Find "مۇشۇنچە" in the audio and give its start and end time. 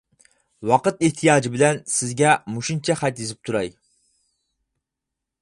2.55-2.97